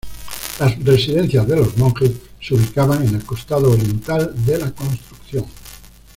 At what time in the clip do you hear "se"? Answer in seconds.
2.41-2.55